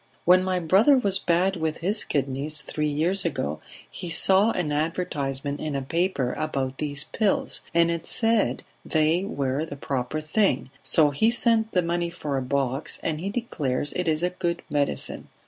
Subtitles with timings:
[0.25, 5.59] When my brother was bad with his kidneys three years ago he saw an advertisement
[5.59, 11.11] in a paper about these pills, and it said they were the proper thing, so
[11.11, 15.27] he sent the money for a box, and he declares it is a good medicine.